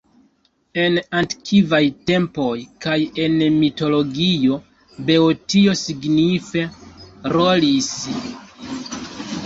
[0.83, 2.55] En antikvaj tempoj
[2.87, 4.57] kaj en mitologio
[5.11, 6.69] Beotio signife
[7.39, 7.97] rolis.